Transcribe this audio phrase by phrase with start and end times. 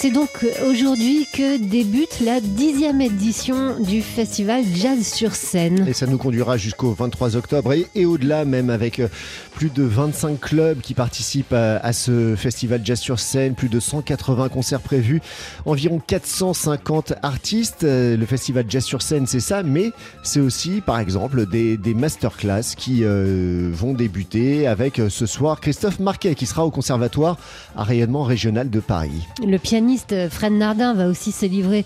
[0.00, 5.88] C'est donc aujourd'hui que débute la dixième édition du festival Jazz sur scène.
[5.88, 9.08] Et ça nous conduira jusqu'au 23 octobre et, et au-delà même avec euh,
[9.56, 13.80] plus de 25 clubs qui participent à, à, ce festival Jazz sur scène, plus de
[13.80, 15.20] 180 concerts prévus,
[15.66, 17.82] environ 450 artistes.
[17.82, 19.90] Euh, le festival Jazz sur scène, c'est ça, mais
[20.22, 25.98] c'est aussi par exemple des, des masterclass qui euh, vont débuter avec ce soir Christophe
[25.98, 27.36] Marquet qui sera au conservatoire
[27.74, 29.26] à rayonnement régional de Paris.
[29.44, 31.84] Le pianiste Fred Nardin va aussi se livrer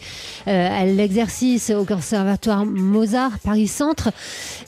[0.48, 4.10] euh, à l'exercice au conservatoire Mozart Paris Centre.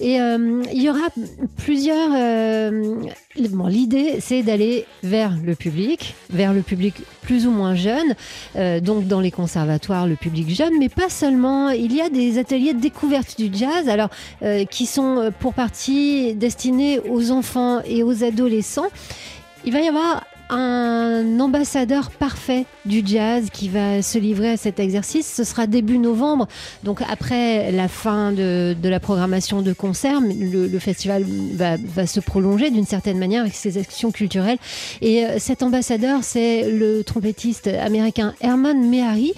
[0.00, 1.08] Et euh, il y aura
[1.56, 2.94] plusieurs euh,
[3.50, 8.14] bon, l'idée c'est d'aller vers le public vers le public plus ou moins jeune
[8.56, 11.70] euh, donc dans les conservatoires le public jeune mais pas seulement.
[11.70, 14.10] Il y a des ateliers de découverte du jazz alors
[14.42, 18.88] euh, qui sont pour partie destinés aux enfants et aux adolescents.
[19.64, 24.78] Il va y avoir un ambassadeur parfait du jazz qui va se livrer à cet
[24.78, 25.32] exercice.
[25.32, 26.48] Ce sera début novembre,
[26.82, 32.86] donc après la fin de, la programmation de concert, le, festival va, se prolonger d'une
[32.86, 34.58] certaine manière avec ses actions culturelles.
[35.00, 39.32] Et euh, cet ambassadeur, c'est le trompettiste américain Herman Mehari.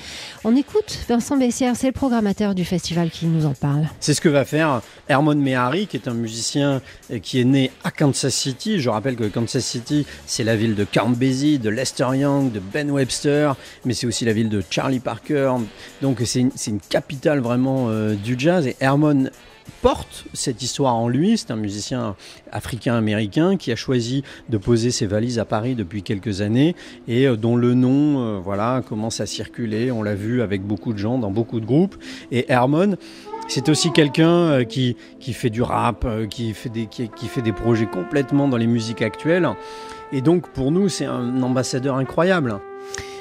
[0.44, 3.88] On écoute Vincent Bessière, c'est le programmateur du festival qui nous en parle.
[4.00, 6.80] C'est ce que va faire Herman Mehari, qui est un musicien
[7.22, 8.80] qui est né à Kansas City.
[8.80, 12.90] Je rappelle que Kansas City, c'est la ville de Count de Lester Young, de Ben
[12.90, 15.52] Webster, mais c'est aussi la ville de Charlie Parker.
[16.00, 18.66] Donc c'est une, capitale vraiment euh, du jazz.
[18.66, 19.30] Et Herman
[19.82, 21.36] porte cette histoire en lui.
[21.36, 22.16] C'est un musicien
[22.50, 26.74] africain-américain qui a choisi de poser ses valises à Paris depuis quelques années
[27.08, 29.92] et euh, dont le nom euh, voilà, commence à circuler.
[29.92, 31.96] On l'a vu avec beaucoup de gens dans beaucoup de groupes.
[32.32, 32.96] Et Herman,
[33.48, 37.86] c'est aussi quelqu'un qui, qui fait du rap, qui fait, des, qui fait des projets
[37.86, 39.46] complètement dans les musiques actuelles.
[40.12, 42.60] Et donc pour nous, c'est un ambassadeur incroyable.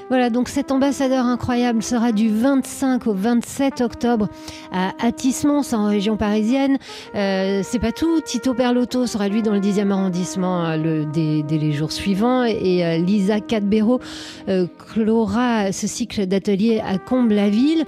[0.09, 4.27] Voilà, donc cet ambassadeur incroyable sera du 25 au 27 octobre
[4.71, 6.77] à Atis-Mons en région parisienne.
[7.15, 11.71] Euh, c'est pas tout, Tito Perlotto sera lui dans le 10e arrondissement euh, dès, les
[11.71, 13.99] jours suivants et euh, Lisa Cadbero
[14.47, 17.85] euh, clora ce cycle d'ateliers à Comble-la-Ville.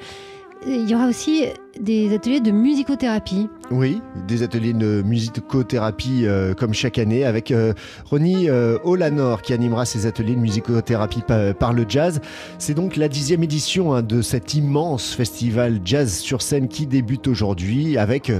[0.66, 1.46] Il y aura aussi
[1.80, 3.50] des ateliers de musicothérapie.
[3.70, 7.74] Oui, des ateliers de musicothérapie euh, comme chaque année avec euh,
[8.06, 11.22] Ronnie euh, Olanor qui animera ces ateliers de musicothérapie
[11.60, 12.22] par, le jazz.
[12.58, 17.28] C'est donc la dixième édition hein, de cet immense festival jazz sur scène qui débute
[17.28, 18.32] aujourd'hui avec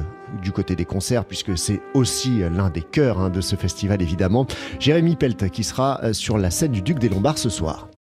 [0.42, 4.48] du côté des concerts, puisque c'est aussi l'un des cœurs hein, de ce festival évidemment.
[4.80, 7.90] Jérémy Pelt qui sera sur la scène du Duc des Lombards ce soir.–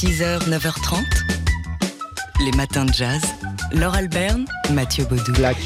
[0.00, 1.04] 6h, 9h30,
[2.42, 3.20] les matins de jazz.
[3.74, 5.32] Laure Alberne, Mathieu Baudou.
[5.32, 5.58] Black.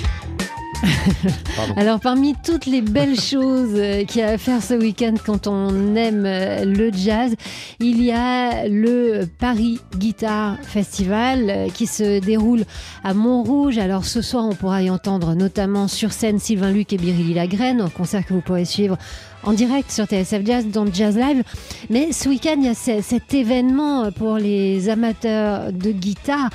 [1.77, 5.95] Alors parmi toutes les belles choses qu'il y a à faire ce week-end quand on
[5.95, 7.37] aime le jazz,
[7.79, 12.65] il y a le Paris Guitar Festival qui se déroule
[13.05, 13.79] à Montrouge.
[13.79, 17.81] Alors ce soir on pourra y entendre notamment sur scène Sylvain Luc et Birilly Lagraine,
[17.81, 18.99] un concert que vous pourrez suivre
[19.47, 21.43] en direct sur TSF Jazz dans Jazz Live.
[21.91, 26.51] Mais ce week-end, il y a cet événement pour les amateurs de guitare.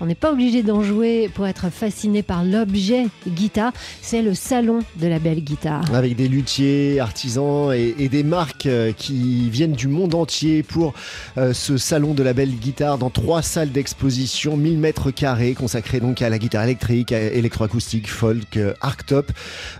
[0.00, 3.72] On n'est pas obligé d'en jouer pour être fasciné par l'objet guitare.
[4.02, 5.82] C'est le salon de la belle guitare.
[5.94, 8.68] Avec des luthiers, artisans et, des marques
[8.98, 10.92] qui viennent du monde entier pour
[11.38, 16.00] euh, ce salon de la belle guitare dans trois salles d'exposition, 1000 mètres carrés, consacrés
[16.00, 19.32] donc à la guitare électrique, électroacoustique, folk, arctop.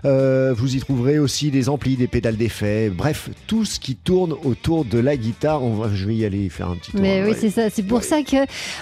[0.05, 4.33] Euh, vous y trouverez aussi des amplis, des pédales d'effet Bref, tout ce qui tourne
[4.43, 5.63] autour de la guitare.
[5.63, 7.01] On va, je vais y aller faire un petit tour.
[7.01, 7.37] Mais oui, ouais.
[7.39, 7.69] c'est ça.
[7.69, 8.03] C'est pour ouais.
[8.03, 8.37] ça que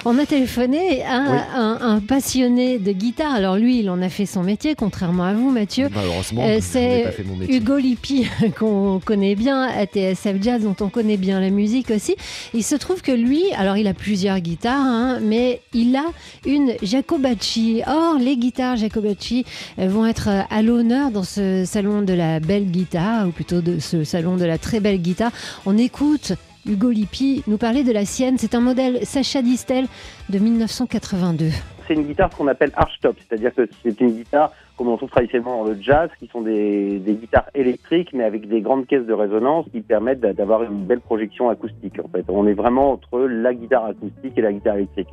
[0.05, 1.37] on a téléphoné à oui.
[1.55, 3.33] un, un, passionné de guitare.
[3.33, 5.89] Alors lui, il en a fait son métier, contrairement à vous, Mathieu.
[5.93, 7.15] Malheureusement, euh, c'est
[7.49, 8.27] Hugo Lippi
[8.59, 12.15] qu'on connaît bien à TSF Jazz, dont on connaît bien la musique aussi.
[12.53, 16.05] Il se trouve que lui, alors il a plusieurs guitares, hein, mais il a
[16.45, 17.81] une Jacobacci.
[17.87, 19.45] Or, les guitares Jacobacci
[19.77, 24.03] vont être à l'honneur dans ce salon de la belle guitare, ou plutôt de ce
[24.03, 25.31] salon de la très belle guitare.
[25.65, 26.33] On écoute
[26.65, 28.37] Hugo Lippi nous parler de la sienne.
[28.37, 29.87] C'est un modèle Sacha Distel
[30.29, 31.49] de 1982.
[31.87, 35.63] C'est une guitare qu'on appelle archtop, c'est-à-dire que c'est une guitare comme on trouve traditionnellement
[35.63, 39.65] dans le jazz, qui sont des, guitares électriques, mais avec des grandes caisses de résonance
[39.71, 41.99] qui permettent d'avoir une belle projection acoustique.
[42.03, 45.09] En fait, on est vraiment entre la guitare acoustique et la guitare électrique,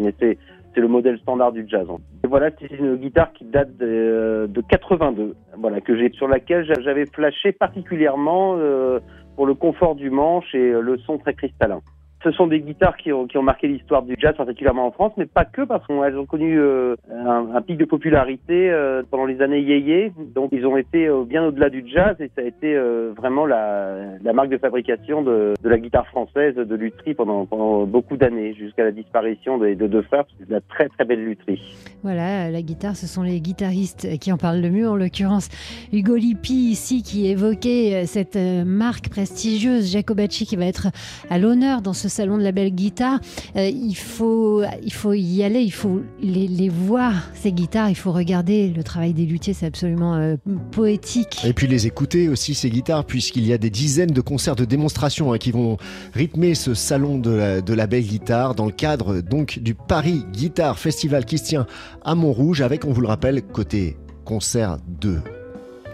[0.74, 1.86] c'est le modèle standard du jazz.
[2.24, 6.64] Et voilà, c'est une guitare qui date de, de 82, voilà que j'ai sur laquelle
[6.82, 9.00] j'avais flashé particulièrement euh,
[9.36, 11.80] pour le confort du manche et le son très cristallin.
[12.22, 15.46] Ce sont des guitares qui ont, marqué l'histoire du jazz, particulièrement en France, mais pas
[15.46, 20.12] que, parce qu'elles ont connu euh, un, pic de popularité euh, pendant les années yéyé.
[20.34, 22.78] Donc, ils ont été euh, bien au-delà du jazz et ça a été
[23.16, 27.46] vraiment la, marque de fabrication de, la guitare française de lutherie pendant,
[27.86, 30.24] beaucoup d'années, jusqu'à la disparition des, de deux frères.
[30.46, 31.62] De la très très belle lutherie.
[32.02, 35.48] Voilà, la guitare, ce sont les guitaristes qui en parlent le mieux, en l'occurrence
[35.92, 40.88] Hugo Lippi ici, qui évoquait cette marque prestigieuse, Jacobacci, qui va être
[41.30, 43.20] à l'honneur dans ce salon de la belle guitare,
[43.56, 48.12] euh, il, faut, il faut y aller, il faut les, voir, ces guitares, il faut
[48.12, 50.36] regarder le travail des luthiers, c'est absolument euh,
[50.72, 51.42] poétique.
[51.44, 54.64] Et puis les écouter aussi, ces guitares, puisqu'il y a des dizaines de concerts de
[54.64, 55.76] démonstration hein, qui vont
[56.12, 61.24] rythmer ce salon de la, belle guitare dans le cadre donc du Paris Guitar Festival
[61.24, 61.66] qui se tient
[62.04, 65.20] à Montrouge avec, on vous le rappelle, côté concert de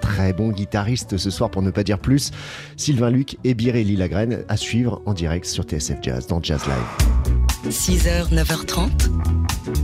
[0.06, 2.30] très bon guitariste ce soir pour ne pas dire plus.
[2.76, 7.72] Sylvain Luc et Birelli Lagraine à suivre en direct sur TSF Jazz dans Jazz Live.
[7.72, 8.88] 6h, 9h30,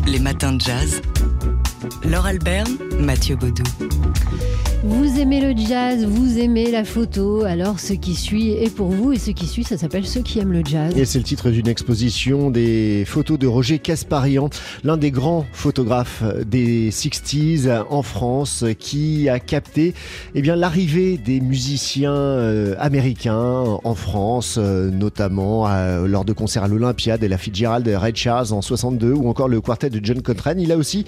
[0.06, 1.02] les matins de jazz.
[2.04, 3.64] Laure Alberne, Mathieu Baudou.
[4.84, 9.12] Vous aimez le jazz, vous aimez la photo, alors ce qui suit est pour vous
[9.12, 10.92] et ce qui suit, ça s'appelle Ceux qui aiment le jazz.
[10.96, 14.50] Et c'est le titre d'une exposition des photos de Roger Casparian,
[14.82, 19.94] l'un des grands photographes des 60s en France qui a capté
[20.34, 26.64] eh bien l'arrivée des musiciens euh, américains en France, euh, notamment euh, lors de concerts
[26.64, 30.22] à l'Olympiade et la Fitzgerald Red Charles en 62 ou encore le quartet de John
[30.22, 30.60] Coltrane.
[30.60, 31.04] Il a aussi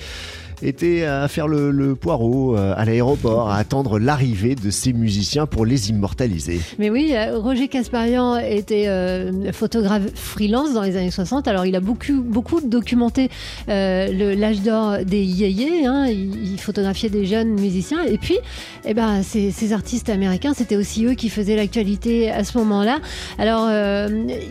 [0.62, 5.64] était à faire le, poireau euh, à l'aéroport, à attendre l'arrivée de ces musiciens pour
[5.64, 6.60] les immortaliser.
[6.78, 11.48] Mais oui, euh, Roger Casparian était euh, photographe freelance dans les années 60.
[11.48, 13.30] Alors il a beaucoup, beaucoup documenté
[13.66, 15.86] l'âge d'or des yéyés.
[15.86, 16.08] Hein.
[16.08, 18.02] Il, photographiait des jeunes musiciens.
[18.04, 18.36] Et puis,
[18.84, 23.00] eh ben, ces, ces artistes américains, c'était aussi eux qui faisaient l'actualité à ce moment-là.
[23.38, 23.68] Alors,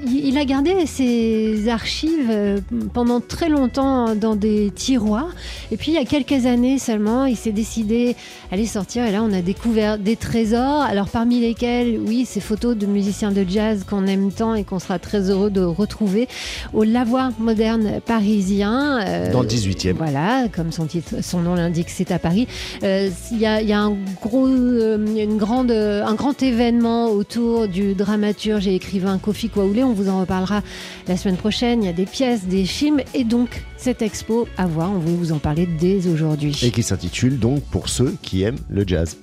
[0.08, 2.62] il a gardé ses archives
[2.94, 5.30] pendant très longtemps dans des tiroirs.
[5.72, 8.16] Et puis, il y a quelques années seulement, il s'est décidé
[8.52, 10.82] à les sortir et là on a découvert des trésors.
[10.82, 14.80] Alors parmi lesquels, oui, ces photos de musiciens de jazz qu'on aime tant et qu'on
[14.80, 16.28] sera très heureux de retrouver
[16.74, 19.00] au Lavoir moderne parisien.
[19.06, 19.94] Euh, Dans le 18e.
[19.94, 22.48] Voilà, comme son, titre, son nom l'indique, c'est à Paris.
[22.84, 27.68] Euh, il y, a, y, a, un gros, euh, une grande, un grand événement autour
[27.68, 29.84] du dramaturge et écrivain Kofi Kwaoulé.
[29.84, 30.62] On vous en reparlera
[31.08, 31.84] la semaine prochaine.
[31.84, 34.92] Il y a des pièces, des films et donc cette expo à voir.
[34.92, 36.58] On veut vous en parler dès aujourd'hui.
[36.64, 39.18] Et qui s'intitule donc Pour ceux qui aiment le jazz.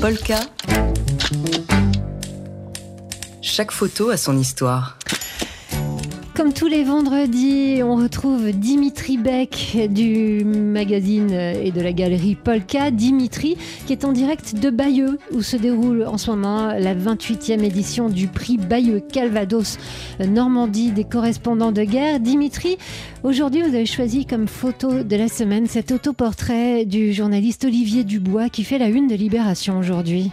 [0.00, 0.40] Polka.
[3.42, 4.99] Chaque photo a son histoire.
[6.40, 12.90] Comme tous les vendredis, on retrouve Dimitri Beck du magazine et de la galerie Polka.
[12.90, 17.62] Dimitri qui est en direct de Bayeux où se déroule en ce moment la 28e
[17.62, 19.76] édition du prix Bayeux Calvados
[20.26, 22.20] Normandie des correspondants de guerre.
[22.20, 22.78] Dimitri,
[23.22, 28.48] aujourd'hui vous avez choisi comme photo de la semaine cet autoportrait du journaliste Olivier Dubois
[28.48, 30.32] qui fait la une de Libération aujourd'hui.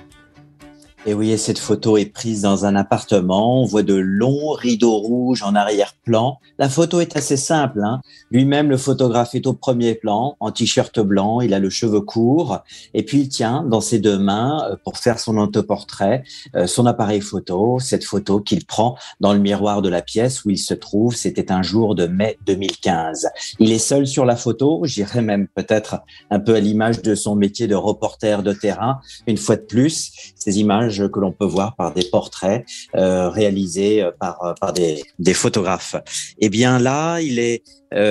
[1.09, 3.61] Et oui, cette photo est prise dans un appartement.
[3.61, 6.37] On voit de longs rideaux rouges en arrière-plan.
[6.59, 7.79] La photo est assez simple.
[7.81, 8.01] Hein.
[8.29, 11.39] Lui-même, le photographe est au premier plan, en t-shirt blanc.
[11.39, 12.59] Il a le cheveu court.
[12.93, 16.25] Et puis, il tient dans ses deux mains, euh, pour faire son autoportrait,
[16.57, 17.79] euh, son appareil photo.
[17.79, 21.15] Cette photo qu'il prend dans le miroir de la pièce où il se trouve.
[21.15, 23.29] C'était un jour de mai 2015.
[23.59, 24.81] Il est seul sur la photo.
[24.83, 28.99] J'irais même peut-être un peu à l'image de son métier de reporter de terrain.
[29.25, 34.01] Une fois de plus, ces images que l'on peut voir par des portraits euh, réalisés
[34.01, 34.71] euh, par, euh,
[35.19, 35.95] des, photographes.
[36.39, 37.63] Eh bien là, il est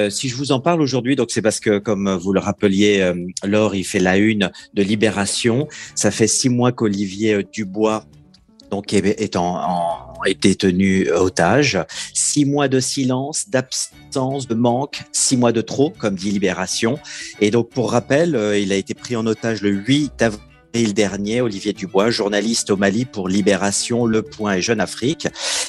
[0.08, 3.12] si je vous en parle aujourd'hui, donc c'est parce que, comme vous le rappeliez,
[3.44, 5.68] Laure, il fait la une de Libération.
[5.94, 8.04] Ça fait six mois qu'Olivier Dubois
[8.70, 9.20] donc est,
[10.24, 11.78] été tenu otage.
[12.14, 16.98] Six mois de silence, d'absence, de manque, six mois de trop, comme dit Libération.
[17.42, 20.40] Et donc, pour rappel, il a été pris en otage le 8 avril
[20.84, 25.28] le dernier, Olivier Dubois, journaliste au Mali pour Libération, Le Point et Jeune Afrique.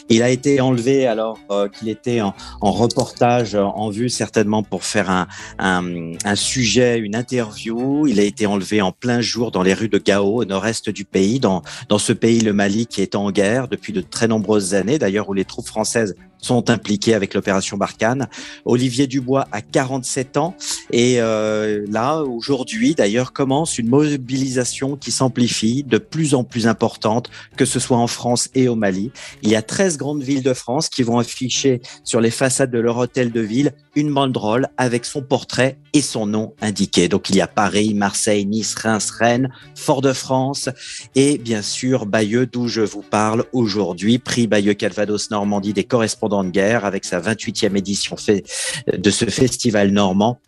[0.09, 5.09] Il a été enlevé alors euh, qu'il était en, reportage en vue certainement pour faire
[5.09, 5.27] un,
[5.59, 8.07] un, sujet, une interview.
[8.07, 11.05] Il a été enlevé en plein jour dans les rues de Gao, au nord-est du
[11.05, 14.73] pays, dans, dans ce pays, le Mali, qui est en guerre depuis de très nombreuses
[14.73, 18.27] années, d'ailleurs où les troupes françaises sont impliqués avec l'opération Barkhane.
[18.65, 20.55] Olivier Dubois a 47 ans
[20.91, 27.29] et euh, là, aujourd'hui, d'ailleurs, commence une mobilisation qui s'amplifie, de plus en plus importante,
[27.55, 29.11] que ce soit en France et au Mali.
[29.41, 32.79] Il y a 13 grandes villes de France qui vont afficher sur les façades de
[32.79, 37.07] leur hôtel de ville une banderole avec son portrait et son nom indiqué.
[37.07, 40.69] Donc il y a Paris, Marseille, Nice, Reims, Rennes, Fort-de-France
[41.15, 46.26] et bien sûr Bayeux, d'où je vous parle aujourd'hui, prix Bayeux Calvados Normandie des correspondants
[46.29, 48.15] de guerre avec sa 28e édition
[48.87, 50.39] de ce festival normand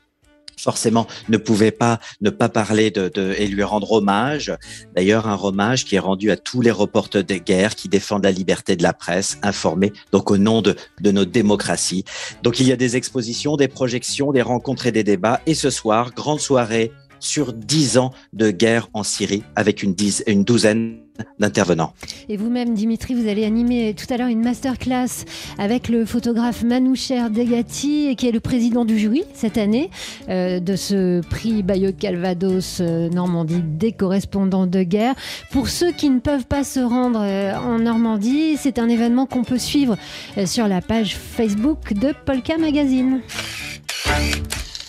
[0.59, 4.53] forcément ne pouvait pas ne pas parler de et lui rendre hommage.
[4.95, 8.31] D'ailleurs, un hommage qui est rendu à tous les reporters de guerre qui défendent la
[8.31, 12.03] liberté de la presse, informés, donc au nom de, de notre démocratie.
[12.43, 15.41] Donc il y a des expositions, des projections, des rencontres et des débats.
[15.45, 19.95] Et ce soir, grande soirée sur dix ans de guerre en Syrie avec une,
[20.27, 21.00] une douzaine
[21.40, 21.94] d'intervenants.
[22.28, 25.26] Et vous-même, Dimitri, vous allez animer tout à l'heure une masterclass
[25.58, 29.90] avec le photographe Manoucher Degati, qui est le président du jury cette année
[30.30, 35.16] euh, de ce prix Bayeux Calvados euh, Normandie des correspondants de guerre.
[35.52, 39.44] Pour ceux qui ne peuvent pas se rendre euh, en Normandie, c'est un événement qu'on
[39.44, 39.98] peut suivre
[40.46, 43.22] sur la page Facebook de Polka Magazine.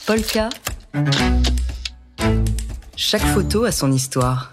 [0.07, 0.49] Polka.
[2.97, 4.53] Chaque photo a son histoire.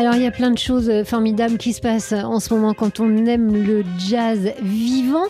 [0.00, 2.72] Alors il y a plein de choses euh, formidables qui se passent en ce moment
[2.72, 5.26] quand on aime le jazz vivant.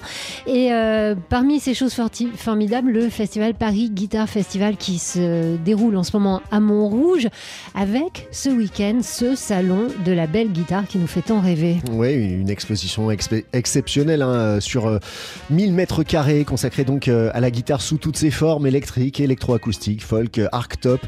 [0.47, 2.01] Et euh, parmi ces choses
[2.37, 7.27] formidables, le festival Paris Guitar Festival qui se déroule en ce moment à Montrouge
[7.75, 11.79] avec ce week-end ce salon de la belle guitare qui nous fait tant rêver.
[11.91, 15.01] Oui, une exposition exceptionnelle hein, sur
[15.51, 20.05] 1000 euh, mètres carrés consacrée donc à la guitare sous toutes ses formes, électriques, électroacoustiques,
[20.05, 21.01] folk, arc-top.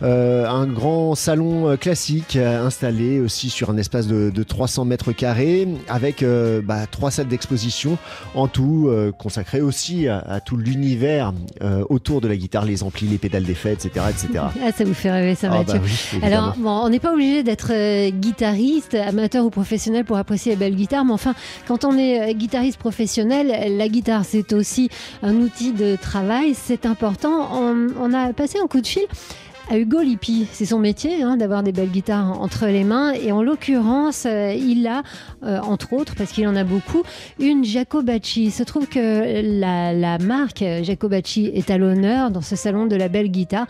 [0.00, 6.60] un grand salon classique installé aussi sur un espace de, 300 mètres carrés avec euh,
[6.62, 7.98] bah, trois salles d'exposition
[8.34, 13.06] en tout euh, consacrées aussi à, tout l'univers euh, autour de la guitare, les amplis,
[13.06, 14.44] les pédales d'effet, etc., etc.
[14.62, 15.80] Ah, ça vous fait rêver ça, ah, Mathieu.
[16.20, 17.72] Bah Alors, bon, on n'est pas obligé d'être
[18.10, 21.34] guitariste, amateur ou professionnel pour apprécier les belles guitares, mais enfin,
[21.66, 24.90] quand on est guitariste professionnel, la guitare c'est aussi
[25.22, 27.48] un outil de travail, c'est important.
[27.52, 29.06] On, on a passé un coup de fil
[29.70, 30.48] à Hugo Lippi.
[30.50, 33.12] C'est son métier hein, d'avoir des belles guitares entre les mains.
[33.12, 35.02] Et en l'occurrence, euh, il a,
[35.44, 37.04] euh, entre autres, parce qu'il en a beaucoup,
[37.38, 38.46] une Jacobacci.
[38.46, 43.08] Il se trouve que la, marque Jacobacci est à l'honneur dans ce salon de la
[43.08, 43.66] belle guitare.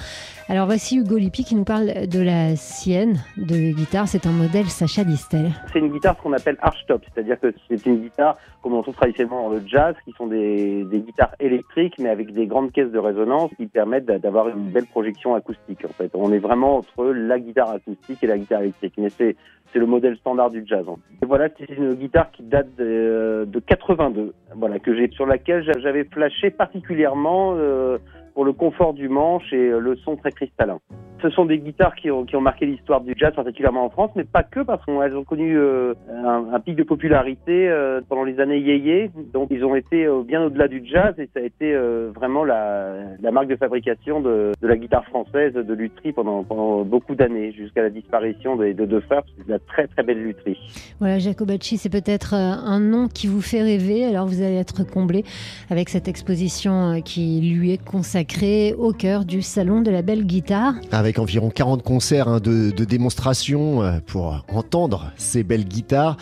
[0.49, 4.09] Alors voici Hugo Lippi qui nous parle de la sienne de guitare.
[4.09, 5.53] C'est un modèle Sacha Distel.
[5.73, 9.49] C'est une guitare qu'on appelle archtop, c'est-à-dire que c'est une guitare comme on trouve traditionnellement
[9.49, 13.51] dans le jazz, qui sont des guitares électriques mais avec des grandes caisses de résonance
[13.57, 15.85] qui permettent d'avoir une belle projection acoustique.
[16.15, 19.37] On est vraiment entre la guitare acoustique et la guitare électrique, mais c'est
[19.75, 20.87] le modèle standard du jazz.
[21.23, 24.77] Et voilà, c'est une guitare qui date de, de 82, voilà
[25.13, 27.55] sur laquelle j'avais flashé particulièrement.
[27.57, 27.99] Euh,
[28.35, 30.79] pour le confort du manche et le son très cristallin.
[31.23, 34.11] Ce sont des guitares qui ont, qui ont marqué l'histoire du jazz, particulièrement en France,
[34.17, 38.41] mais pas que, parce qu'elles ont connu euh, un, pic de popularité euh, pendant les
[38.41, 39.11] années yéyé.
[39.33, 41.75] Donc ils ont été euh, bien au-delà du jazz et ça a été
[42.15, 46.83] vraiment la, la, marque de fabrication de, de, la guitare française de lutherie pendant, pendant
[46.85, 49.23] beaucoup d'années, jusqu'à la disparition des deux frères.
[49.37, 50.59] C'est de la très très belle lutherie.
[51.01, 54.05] Voilà, Jacobacci, c'est peut-être un nom qui vous fait rêver.
[54.05, 55.25] Alors vous allez être comblé
[55.71, 60.75] avec cette exposition qui lui est consacrée au cœur du salon de la belle guitare
[61.01, 66.17] avec environ 40 concerts hein, de, démonstration euh, pour entendre ces belles guitares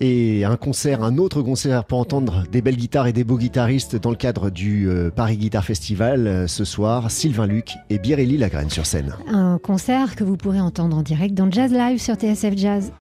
[0.00, 4.16] et un autre concert pour entendre des belles guitares et des beaux guitaristes dans le
[4.16, 8.86] cadre du euh, Paris Guitar Festival euh, ce soir, Sylvain Luc et Birelli Lagraine sur
[8.86, 9.14] scène.
[9.28, 12.92] Un concert que vous pourrez entendre en direct dans Jazz Live sur TSF Jazz.